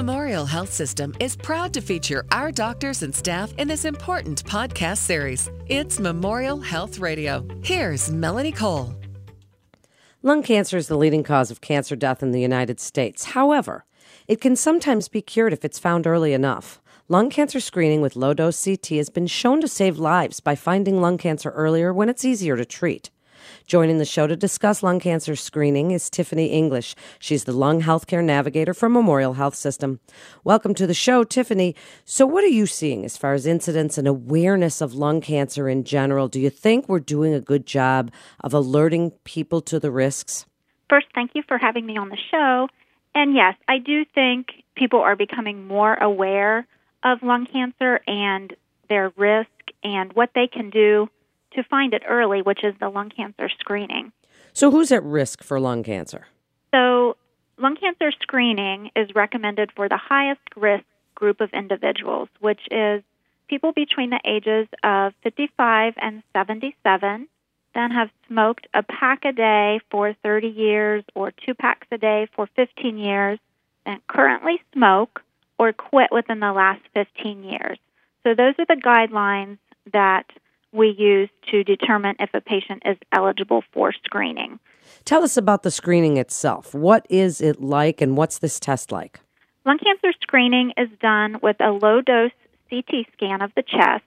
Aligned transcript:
Memorial 0.00 0.46
Health 0.46 0.72
System 0.72 1.14
is 1.20 1.36
proud 1.36 1.74
to 1.74 1.82
feature 1.82 2.24
our 2.32 2.50
doctors 2.50 3.02
and 3.02 3.14
staff 3.14 3.52
in 3.58 3.68
this 3.68 3.84
important 3.84 4.42
podcast 4.44 4.96
series. 4.96 5.50
It's 5.66 6.00
Memorial 6.00 6.58
Health 6.58 6.98
Radio. 7.00 7.46
Here's 7.62 8.10
Melanie 8.10 8.50
Cole. 8.50 8.94
Lung 10.22 10.42
cancer 10.42 10.78
is 10.78 10.88
the 10.88 10.96
leading 10.96 11.22
cause 11.22 11.50
of 11.50 11.60
cancer 11.60 11.96
death 11.96 12.22
in 12.22 12.32
the 12.32 12.40
United 12.40 12.80
States. 12.80 13.24
However, 13.36 13.84
it 14.26 14.40
can 14.40 14.56
sometimes 14.56 15.08
be 15.08 15.20
cured 15.20 15.52
if 15.52 15.66
it's 15.66 15.78
found 15.78 16.06
early 16.06 16.32
enough. 16.32 16.80
Lung 17.08 17.28
cancer 17.28 17.60
screening 17.60 18.00
with 18.00 18.16
low 18.16 18.32
dose 18.32 18.64
CT 18.64 18.86
has 18.96 19.10
been 19.10 19.26
shown 19.26 19.60
to 19.60 19.68
save 19.68 19.98
lives 19.98 20.40
by 20.40 20.54
finding 20.54 21.02
lung 21.02 21.18
cancer 21.18 21.50
earlier 21.50 21.92
when 21.92 22.08
it's 22.08 22.24
easier 22.24 22.56
to 22.56 22.64
treat. 22.64 23.10
Joining 23.66 23.98
the 23.98 24.04
show 24.04 24.26
to 24.26 24.36
discuss 24.36 24.82
lung 24.82 25.00
cancer 25.00 25.36
screening 25.36 25.90
is 25.90 26.10
Tiffany 26.10 26.46
English. 26.46 26.94
She's 27.18 27.44
the 27.44 27.52
lung 27.52 27.82
healthcare 27.82 28.24
navigator 28.24 28.74
for 28.74 28.88
Memorial 28.88 29.34
Health 29.34 29.54
System. 29.54 30.00
Welcome 30.44 30.74
to 30.74 30.86
the 30.86 30.94
show, 30.94 31.24
Tiffany. 31.24 31.74
So, 32.04 32.26
what 32.26 32.44
are 32.44 32.48
you 32.48 32.66
seeing 32.66 33.04
as 33.04 33.16
far 33.16 33.32
as 33.34 33.46
incidence 33.46 33.98
and 33.98 34.08
awareness 34.08 34.80
of 34.80 34.94
lung 34.94 35.20
cancer 35.20 35.68
in 35.68 35.84
general? 35.84 36.28
Do 36.28 36.40
you 36.40 36.50
think 36.50 36.88
we're 36.88 37.00
doing 37.00 37.34
a 37.34 37.40
good 37.40 37.66
job 37.66 38.10
of 38.40 38.54
alerting 38.54 39.12
people 39.24 39.60
to 39.62 39.78
the 39.78 39.90
risks? 39.90 40.46
First, 40.88 41.06
thank 41.14 41.32
you 41.34 41.42
for 41.46 41.58
having 41.58 41.86
me 41.86 41.96
on 41.96 42.08
the 42.08 42.18
show. 42.30 42.68
And 43.14 43.34
yes, 43.34 43.54
I 43.68 43.78
do 43.78 44.04
think 44.14 44.48
people 44.76 45.00
are 45.00 45.16
becoming 45.16 45.66
more 45.66 45.94
aware 45.94 46.66
of 47.02 47.22
lung 47.22 47.46
cancer 47.46 48.00
and 48.06 48.54
their 48.88 49.12
risk 49.16 49.48
and 49.82 50.12
what 50.12 50.30
they 50.34 50.46
can 50.46 50.70
do 50.70 51.08
to 51.52 51.62
find 51.64 51.94
it 51.94 52.02
early, 52.08 52.42
which 52.42 52.64
is 52.64 52.74
the 52.80 52.88
lung 52.88 53.10
cancer 53.10 53.48
screening. 53.58 54.12
So, 54.52 54.70
who's 54.70 54.90
at 54.92 55.02
risk 55.02 55.42
for 55.42 55.60
lung 55.60 55.82
cancer? 55.82 56.26
So, 56.72 57.16
lung 57.58 57.76
cancer 57.76 58.10
screening 58.22 58.90
is 58.96 59.08
recommended 59.14 59.70
for 59.74 59.88
the 59.88 59.98
highest 59.98 60.40
risk 60.56 60.84
group 61.14 61.40
of 61.40 61.50
individuals, 61.52 62.28
which 62.40 62.60
is 62.70 63.02
people 63.48 63.72
between 63.72 64.10
the 64.10 64.20
ages 64.24 64.68
of 64.82 65.12
55 65.22 65.94
and 66.00 66.22
77 66.32 67.28
then 67.74 67.90
have 67.90 68.10
smoked 68.26 68.66
a 68.74 68.82
pack 68.82 69.24
a 69.24 69.32
day 69.32 69.80
for 69.90 70.14
30 70.22 70.48
years 70.48 71.04
or 71.14 71.30
two 71.30 71.54
packs 71.54 71.86
a 71.92 71.98
day 71.98 72.26
for 72.34 72.48
15 72.56 72.98
years, 72.98 73.38
and 73.86 74.04
currently 74.08 74.60
smoke 74.74 75.22
or 75.58 75.72
quit 75.72 76.08
within 76.10 76.40
the 76.40 76.52
last 76.52 76.82
15 76.94 77.44
years. 77.44 77.78
So, 78.22 78.34
those 78.34 78.54
are 78.58 78.66
the 78.66 78.80
guidelines 78.80 79.58
that 79.92 80.26
we 80.72 80.94
use 80.96 81.28
to 81.50 81.64
determine 81.64 82.16
if 82.18 82.30
a 82.34 82.40
patient 82.40 82.82
is 82.84 82.96
eligible 83.12 83.62
for 83.72 83.92
screening. 84.04 84.58
Tell 85.04 85.22
us 85.22 85.36
about 85.36 85.62
the 85.62 85.70
screening 85.70 86.16
itself. 86.16 86.74
What 86.74 87.06
is 87.10 87.40
it 87.40 87.60
like 87.60 88.00
and 88.00 88.16
what's 88.16 88.38
this 88.38 88.60
test 88.60 88.92
like? 88.92 89.20
Lung 89.64 89.78
cancer 89.78 90.12
screening 90.22 90.72
is 90.76 90.88
done 91.00 91.38
with 91.42 91.56
a 91.60 91.70
low 91.70 92.00
dose 92.00 92.32
CT 92.70 93.06
scan 93.12 93.42
of 93.42 93.52
the 93.54 93.62
chest. 93.62 94.04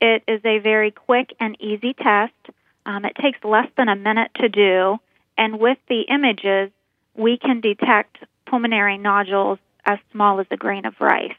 It 0.00 0.22
is 0.28 0.40
a 0.44 0.58
very 0.58 0.90
quick 0.90 1.30
and 1.40 1.56
easy 1.60 1.94
test. 1.94 2.32
Um, 2.84 3.04
it 3.04 3.16
takes 3.20 3.38
less 3.44 3.68
than 3.76 3.88
a 3.88 3.96
minute 3.96 4.30
to 4.36 4.48
do, 4.48 4.98
and 5.36 5.58
with 5.58 5.78
the 5.88 6.02
images, 6.02 6.70
we 7.14 7.36
can 7.38 7.60
detect 7.60 8.18
pulmonary 8.46 8.96
nodules 8.96 9.58
as 9.84 9.98
small 10.12 10.40
as 10.40 10.46
a 10.50 10.56
grain 10.56 10.86
of 10.86 10.94
rice. 11.00 11.34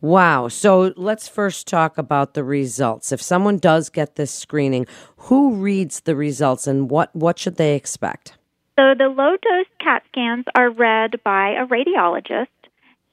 Wow. 0.00 0.48
So 0.48 0.92
let's 0.96 1.28
first 1.28 1.66
talk 1.66 1.98
about 1.98 2.34
the 2.34 2.44
results. 2.44 3.12
If 3.12 3.22
someone 3.22 3.58
does 3.58 3.88
get 3.88 4.16
this 4.16 4.30
screening, 4.30 4.86
who 5.16 5.54
reads 5.54 6.00
the 6.00 6.14
results 6.14 6.66
and 6.66 6.90
what, 6.90 7.14
what 7.14 7.38
should 7.38 7.56
they 7.56 7.74
expect? 7.74 8.36
So 8.78 8.94
the 8.94 9.08
low 9.08 9.36
dose 9.36 9.66
CAT 9.80 10.02
scans 10.08 10.44
are 10.54 10.70
read 10.70 11.22
by 11.24 11.52
a 11.52 11.66
radiologist. 11.66 12.48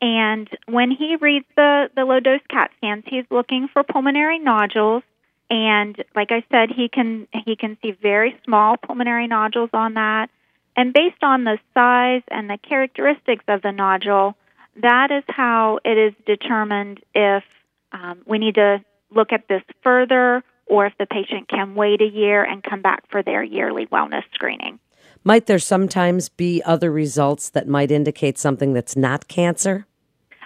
And 0.02 0.50
when 0.68 0.92
he 0.92 1.16
reads 1.16 1.46
the, 1.56 1.90
the 1.96 2.04
low 2.04 2.20
dose 2.20 2.42
CAT 2.50 2.72
scans, 2.78 3.06
he's 3.08 3.24
looking 3.32 3.70
for 3.72 3.84
pulmonary 3.84 4.40
nodules. 4.40 5.04
And 5.50 6.04
like 6.16 6.32
I 6.32 6.44
said, 6.52 6.70
he 6.76 6.90
can 6.90 7.28
he 7.46 7.56
can 7.56 7.78
see 7.82 7.92
very 7.92 8.38
small 8.44 8.76
pulmonary 8.76 9.28
nodules 9.28 9.70
on 9.72 9.94
that. 9.94 10.30
And 10.76 10.94
based 10.94 11.22
on 11.22 11.44
the 11.44 11.60
size 11.74 12.24
and 12.30 12.50
the 12.50 12.58
characteristics 12.58 13.44
of 13.48 13.62
the 13.62 13.72
nodule, 13.72 14.36
that 14.82 15.12
is 15.12 15.24
how 15.28 15.80
it 15.86 15.98
is 15.98 16.14
determined 16.26 17.00
if 17.14 17.44
um, 17.92 18.22
we 18.26 18.38
need 18.40 18.56
to 18.56 18.84
look 19.12 19.32
at 19.32 19.48
this 19.48 19.62
further 19.84 20.44
or 20.66 20.86
if 20.86 20.94
the 20.98 21.06
patient 21.06 21.48
can 21.48 21.76
wait 21.76 22.02
a 22.02 22.08
year 22.08 22.44
and 22.44 22.64
come 22.64 22.82
back 22.82 23.04
for 23.10 23.22
their 23.22 23.44
yearly 23.44 23.86
wellness 23.88 24.24
screening. 24.34 24.80
Might 25.24 25.46
there 25.46 25.60
sometimes 25.60 26.30
be 26.30 26.62
other 26.66 26.92
results 26.92 27.50
that 27.52 27.68
might 27.68 27.92
indicate 27.92 28.38
something 28.38 28.74
that's 28.74 28.96
not 28.96 29.28
cancer? 29.28 29.86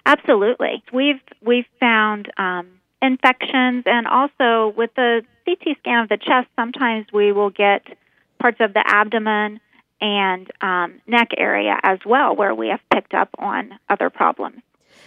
Absolutely. 0.06 0.84
We've 0.94 1.22
we've 1.42 1.66
found 1.80 2.32
um, 2.38 2.68
infections, 3.02 3.84
and 3.86 4.08
also 4.08 4.74
with 4.78 4.92
the 4.96 5.24
CT 5.46 5.78
scan 5.80 6.04
of 6.04 6.10
the 6.10 6.18
chest, 6.18 6.48
sometimes 6.56 7.08
we 7.12 7.32
will 7.32 7.50
get 7.50 7.84
parts 8.40 8.58
of 8.60 8.74
the 8.74 8.84
abdomen 8.86 9.60
and 10.02 10.52
um, 10.62 11.02
neck 11.08 11.30
area 11.38 11.80
as 11.84 12.00
well, 12.06 12.36
where 12.36 12.54
we 12.54 12.70
have 12.70 12.82
picked 12.92 13.14
up 13.14 13.30
on 13.40 13.74
other 13.90 14.10
problems. 14.10 14.62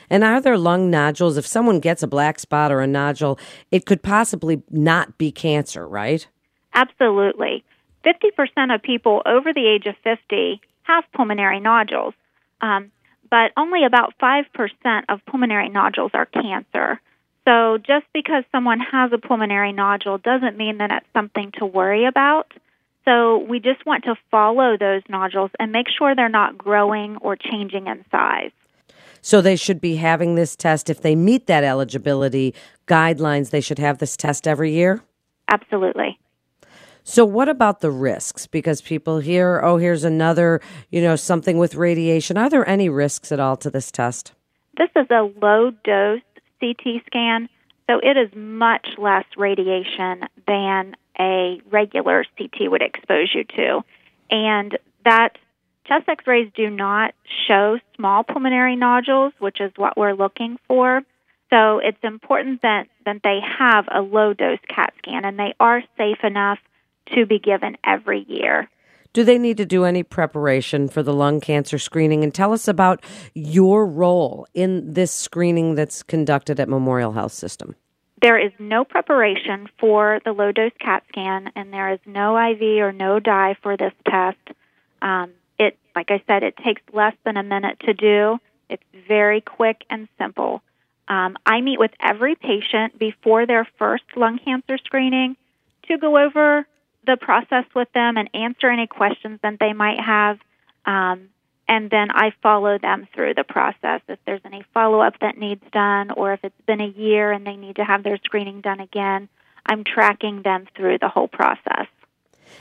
And 0.08 0.24
are 0.24 0.40
there 0.40 0.58
lung 0.58 0.90
nodules? 0.90 1.36
If 1.36 1.46
someone 1.46 1.80
gets 1.80 2.02
a 2.02 2.08
black 2.08 2.38
spot 2.38 2.72
or 2.72 2.80
a 2.80 2.86
nodule, 2.86 3.38
it 3.70 3.86
could 3.86 4.02
possibly 4.02 4.62
not 4.70 5.18
be 5.18 5.30
cancer, 5.30 5.86
right? 5.86 6.26
Absolutely. 6.74 7.64
50% 8.04 8.74
of 8.74 8.82
people 8.82 9.22
over 9.26 9.52
the 9.52 9.66
age 9.66 9.86
of 9.86 9.94
50 10.02 10.60
have 10.82 11.04
pulmonary 11.14 11.60
nodules, 11.60 12.14
um, 12.60 12.90
but 13.30 13.52
only 13.56 13.84
about 13.84 14.14
5% 14.20 14.44
of 15.08 15.24
pulmonary 15.26 15.68
nodules 15.68 16.10
are 16.14 16.26
cancer. 16.26 17.00
So 17.44 17.78
just 17.78 18.06
because 18.12 18.44
someone 18.52 18.80
has 18.80 19.12
a 19.12 19.18
pulmonary 19.18 19.72
nodule 19.72 20.18
doesn't 20.18 20.56
mean 20.56 20.78
that 20.78 20.90
it's 20.90 21.06
something 21.12 21.52
to 21.58 21.66
worry 21.66 22.06
about. 22.06 22.52
So 23.04 23.38
we 23.38 23.60
just 23.60 23.84
want 23.86 24.04
to 24.04 24.14
follow 24.30 24.76
those 24.78 25.02
nodules 25.08 25.50
and 25.58 25.72
make 25.72 25.86
sure 25.96 26.14
they're 26.14 26.28
not 26.28 26.58
growing 26.58 27.16
or 27.18 27.36
changing 27.36 27.86
in 27.86 28.04
size. 28.10 28.50
So 29.22 29.40
they 29.40 29.56
should 29.56 29.80
be 29.80 29.96
having 29.96 30.34
this 30.34 30.56
test 30.56 30.88
if 30.88 31.02
they 31.02 31.14
meet 31.14 31.46
that 31.46 31.64
eligibility 31.64 32.54
guidelines. 32.86 33.50
They 33.50 33.60
should 33.60 33.78
have 33.78 33.98
this 33.98 34.16
test 34.16 34.48
every 34.48 34.72
year. 34.72 35.02
Absolutely. 35.48 36.18
So 37.02 37.24
what 37.24 37.48
about 37.48 37.80
the 37.80 37.90
risks? 37.90 38.46
Because 38.46 38.80
people 38.80 39.18
hear, 39.18 39.60
oh, 39.62 39.78
here's 39.78 40.04
another, 40.04 40.60
you 40.90 41.00
know, 41.00 41.16
something 41.16 41.58
with 41.58 41.74
radiation. 41.74 42.36
Are 42.36 42.48
there 42.48 42.68
any 42.68 42.88
risks 42.88 43.32
at 43.32 43.40
all 43.40 43.56
to 43.58 43.70
this 43.70 43.90
test? 43.90 44.32
This 44.76 44.90
is 44.96 45.10
a 45.10 45.30
low 45.42 45.72
dose 45.84 46.20
CT 46.60 47.02
scan, 47.06 47.48
so 47.90 47.98
it 48.02 48.16
is 48.16 48.30
much 48.34 48.86
less 48.98 49.24
radiation 49.36 50.22
than 50.46 50.94
a 51.20 51.60
regular 51.70 52.24
CT 52.38 52.70
would 52.70 52.82
expose 52.82 53.30
you 53.34 53.44
to. 53.44 53.82
And 54.30 54.78
that 55.04 55.36
chest 55.86 56.08
x 56.08 56.26
rays 56.26 56.50
do 56.54 56.70
not 56.70 57.14
show 57.46 57.78
small 57.96 58.24
pulmonary 58.24 58.76
nodules, 58.76 59.32
which 59.38 59.60
is 59.60 59.72
what 59.76 59.96
we're 59.96 60.14
looking 60.14 60.56
for. 60.66 61.02
So 61.50 61.78
it's 61.78 61.98
important 62.02 62.62
that, 62.62 62.86
that 63.04 63.20
they 63.22 63.40
have 63.58 63.86
a 63.92 64.00
low 64.00 64.32
dose 64.32 64.60
CAT 64.68 64.94
scan 64.98 65.24
and 65.24 65.38
they 65.38 65.54
are 65.58 65.82
safe 65.98 66.18
enough 66.22 66.58
to 67.14 67.26
be 67.26 67.40
given 67.40 67.76
every 67.84 68.24
year. 68.28 68.68
Do 69.12 69.24
they 69.24 69.38
need 69.38 69.56
to 69.56 69.66
do 69.66 69.84
any 69.84 70.04
preparation 70.04 70.88
for 70.88 71.02
the 71.02 71.12
lung 71.12 71.40
cancer 71.40 71.78
screening? 71.78 72.22
And 72.22 72.32
tell 72.32 72.52
us 72.52 72.68
about 72.68 73.02
your 73.34 73.84
role 73.84 74.46
in 74.54 74.94
this 74.94 75.10
screening 75.10 75.74
that's 75.74 76.04
conducted 76.04 76.60
at 76.60 76.68
Memorial 76.68 77.10
Health 77.12 77.32
System. 77.32 77.74
There 78.20 78.38
is 78.38 78.52
no 78.58 78.84
preparation 78.84 79.68
for 79.78 80.20
the 80.24 80.32
low 80.32 80.52
dose 80.52 80.72
CAT 80.78 81.04
scan, 81.08 81.52
and 81.56 81.72
there 81.72 81.92
is 81.92 82.00
no 82.04 82.36
IV 82.36 82.60
or 82.82 82.92
no 82.92 83.18
dye 83.18 83.56
for 83.62 83.76
this 83.76 83.94
test. 84.06 84.38
Um, 85.00 85.30
it, 85.58 85.78
like 85.96 86.10
I 86.10 86.22
said, 86.26 86.42
it 86.42 86.56
takes 86.58 86.82
less 86.92 87.14
than 87.24 87.36
a 87.36 87.42
minute 87.42 87.80
to 87.80 87.94
do. 87.94 88.38
It's 88.68 88.82
very 89.08 89.40
quick 89.40 89.84
and 89.88 90.06
simple. 90.18 90.62
Um, 91.08 91.36
I 91.46 91.60
meet 91.60 91.78
with 91.78 91.92
every 92.00 92.34
patient 92.36 92.98
before 92.98 93.46
their 93.46 93.66
first 93.78 94.04
lung 94.14 94.38
cancer 94.38 94.78
screening 94.78 95.36
to 95.88 95.98
go 95.98 96.18
over 96.18 96.66
the 97.06 97.16
process 97.16 97.64
with 97.74 97.90
them 97.92 98.16
and 98.16 98.28
answer 98.34 98.70
any 98.70 98.86
questions 98.86 99.40
that 99.42 99.58
they 99.58 99.72
might 99.72 99.98
have. 99.98 100.38
Um, 100.84 101.30
and 101.70 101.88
then 101.88 102.10
I 102.10 102.32
follow 102.42 102.78
them 102.78 103.06
through 103.14 103.34
the 103.34 103.44
process. 103.44 104.00
If 104.08 104.18
there's 104.26 104.40
any 104.44 104.64
follow 104.74 105.00
up 105.00 105.14
that 105.20 105.38
needs 105.38 105.62
done, 105.72 106.10
or 106.10 106.32
if 106.32 106.40
it's 106.42 106.60
been 106.66 106.80
a 106.80 106.88
year 106.88 107.30
and 107.30 107.46
they 107.46 107.54
need 107.54 107.76
to 107.76 107.84
have 107.84 108.02
their 108.02 108.18
screening 108.24 108.60
done 108.60 108.80
again, 108.80 109.28
I'm 109.66 109.84
tracking 109.84 110.42
them 110.42 110.66
through 110.76 110.98
the 110.98 111.08
whole 111.08 111.28
process. 111.28 111.86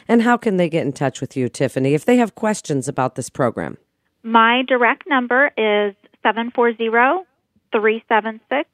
And 0.07 0.21
how 0.21 0.37
can 0.37 0.57
they 0.57 0.69
get 0.69 0.85
in 0.85 0.93
touch 0.93 1.21
with 1.21 1.35
you, 1.35 1.49
Tiffany, 1.49 1.95
if 1.95 2.05
they 2.05 2.17
have 2.17 2.35
questions 2.35 2.87
about 2.87 3.15
this 3.15 3.31
program? 3.31 3.79
My 4.21 4.61
direct 4.67 5.05
number 5.07 5.47
is 5.57 5.95
740 6.21 7.25
376 7.71 8.69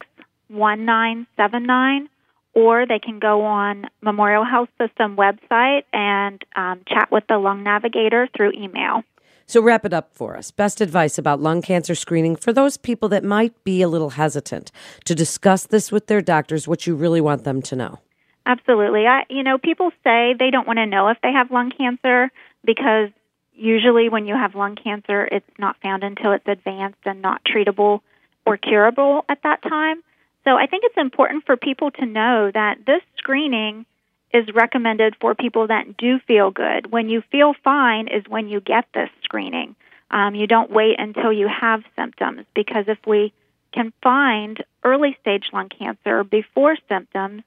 1979, 0.48 2.08
or 2.52 2.86
they 2.86 2.98
can 2.98 3.18
go 3.20 3.42
on 3.42 3.86
Memorial 4.02 4.44
Health 4.44 4.68
System 4.76 5.16
website 5.16 5.84
and 5.94 6.44
um, 6.54 6.82
chat 6.86 7.10
with 7.10 7.24
the 7.26 7.38
lung 7.38 7.62
navigator 7.62 8.28
through 8.36 8.52
email. 8.52 9.02
So, 9.46 9.62
wrap 9.62 9.84
it 9.84 9.92
up 9.92 10.10
for 10.12 10.36
us. 10.36 10.50
Best 10.50 10.80
advice 10.80 11.18
about 11.18 11.40
lung 11.40 11.62
cancer 11.62 11.94
screening 11.94 12.34
for 12.34 12.52
those 12.52 12.76
people 12.76 13.08
that 13.10 13.22
might 13.22 13.62
be 13.62 13.80
a 13.80 13.88
little 13.88 14.10
hesitant 14.10 14.72
to 15.04 15.14
discuss 15.14 15.66
this 15.66 15.92
with 15.92 16.08
their 16.08 16.20
doctors, 16.20 16.66
what 16.66 16.86
you 16.86 16.96
really 16.96 17.20
want 17.20 17.44
them 17.44 17.62
to 17.62 17.76
know. 17.76 18.00
Absolutely. 18.44 19.06
I, 19.06 19.22
you 19.28 19.44
know, 19.44 19.58
people 19.58 19.90
say 20.02 20.34
they 20.38 20.50
don't 20.50 20.66
want 20.66 20.78
to 20.78 20.86
know 20.86 21.08
if 21.08 21.18
they 21.22 21.32
have 21.32 21.50
lung 21.50 21.70
cancer 21.76 22.30
because 22.64 23.10
usually 23.54 24.08
when 24.08 24.26
you 24.26 24.34
have 24.34 24.54
lung 24.54 24.76
cancer, 24.76 25.24
it's 25.30 25.58
not 25.58 25.76
found 25.82 26.02
until 26.02 26.32
it's 26.32 26.46
advanced 26.46 26.98
and 27.04 27.22
not 27.22 27.42
treatable 27.44 28.00
or 28.44 28.56
curable 28.56 29.24
at 29.28 29.42
that 29.42 29.62
time. 29.62 30.02
So 30.44 30.52
I 30.56 30.66
think 30.66 30.84
it's 30.84 30.96
important 30.96 31.44
for 31.44 31.56
people 31.56 31.90
to 31.92 32.06
know 32.06 32.50
that 32.52 32.78
this 32.86 33.02
screening 33.18 33.86
is 34.32 34.52
recommended 34.54 35.16
for 35.20 35.34
people 35.34 35.68
that 35.68 35.96
do 35.96 36.18
feel 36.20 36.50
good. 36.50 36.90
When 36.90 37.08
you 37.08 37.22
feel 37.32 37.54
fine 37.64 38.08
is 38.08 38.24
when 38.28 38.48
you 38.48 38.60
get 38.60 38.86
this 38.92 39.10
screening. 39.22 39.76
Um, 40.10 40.34
you 40.34 40.46
don't 40.46 40.70
wait 40.70 41.00
until 41.00 41.32
you 41.32 41.48
have 41.48 41.82
symptoms 41.96 42.44
because 42.54 42.84
if 42.86 42.98
we 43.06 43.32
can 43.72 43.92
find 44.02 44.62
early 44.84 45.16
stage 45.20 45.48
lung 45.52 45.68
cancer 45.68 46.22
before 46.22 46.76
symptoms, 46.88 47.42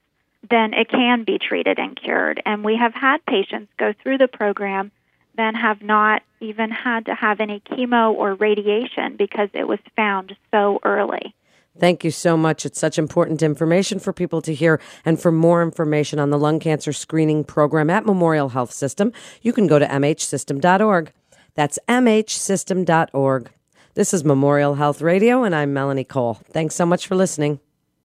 then 0.50 0.74
it 0.74 0.90
can 0.90 1.24
be 1.24 1.38
treated 1.38 1.80
and 1.80 2.00
cured. 2.00 2.42
And 2.46 2.64
we 2.64 2.76
have 2.76 2.94
had 2.94 3.26
patients 3.26 3.72
go 3.78 3.94
through 3.94 4.18
the 4.18 4.28
program 4.28 4.92
then 5.40 5.56
have 5.56 5.82
not 5.82 6.22
even 6.42 6.70
had 6.70 7.06
to 7.06 7.16
have 7.16 7.40
any 7.40 7.62
chemo 7.62 8.12
or 8.12 8.34
radiation 8.36 9.16
because 9.16 9.50
it 9.54 9.66
was 9.66 9.80
found 9.96 10.36
so 10.52 10.80
early. 10.84 11.34
Thank 11.80 12.04
you 12.04 12.12
so 12.12 12.36
much. 12.36 12.66
It's 12.66 12.80
such 12.80 13.00
important 13.00 13.42
information 13.42 14.00
for 14.00 14.12
people 14.12 14.42
to 14.42 14.54
hear. 14.54 14.82
And 15.06 15.20
for 15.20 15.32
more 15.32 15.64
information 15.64 16.20
on 16.20 16.30
the 16.30 16.38
lung 16.38 16.60
cancer 16.60 16.92
screening 16.94 17.44
program 17.44 17.90
at 17.90 18.06
Memorial 18.06 18.50
Health 18.50 18.72
System, 18.72 19.14
you 19.42 19.54
can 19.54 19.68
go 19.68 19.80
to 19.80 19.88
mhsystem.org. 19.88 21.14
That's 21.56 21.80
mhsystem.org. 21.88 23.50
This 23.96 24.14
is 24.14 24.24
Memorial 24.24 24.76
Health 24.76 25.02
Radio, 25.02 25.44
and 25.44 25.56
I'm 25.56 25.74
Melanie 25.74 26.04
Cole. 26.04 26.36
Thanks 26.52 26.76
so 26.76 26.86
much 26.86 27.08
for 27.08 27.16
listening. 27.16 27.60